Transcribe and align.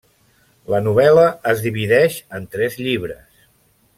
La 0.73 0.79
novel·la 0.85 1.25
es 1.51 1.61
divideix 1.67 2.17
en 2.39 2.49
tres 2.57 2.79
llibres. 2.87 3.47